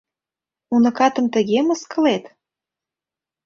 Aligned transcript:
Уныкатым 0.73 1.25
тыге 1.33 1.59
мыскылет? 1.67 2.23